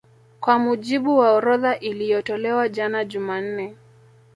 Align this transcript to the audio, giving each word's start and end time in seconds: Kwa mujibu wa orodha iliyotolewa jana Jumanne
Kwa 0.39 0.59
mujibu 0.59 1.17
wa 1.17 1.31
orodha 1.31 1.75
iliyotolewa 1.79 2.69
jana 2.69 3.05
Jumanne 3.05 3.75